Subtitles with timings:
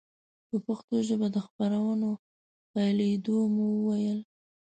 [0.49, 2.09] په پښتو ژبه د خپرونو
[2.71, 4.19] پیلېدو مو وویل.